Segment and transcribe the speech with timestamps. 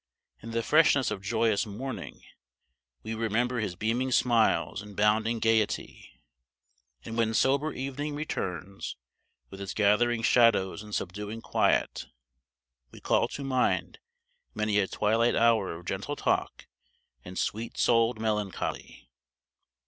[0.41, 2.23] In the freshness of joyous morning
[3.03, 6.19] we remember his beaming smiles and bounding gayety;
[7.05, 8.95] and when sober evening returns
[9.51, 12.07] with its gathering shadows and subduing quiet,
[12.89, 13.99] we call to mind
[14.55, 16.65] many a twilight hour of gentle talk
[17.23, 19.07] and sweet souled melancholy.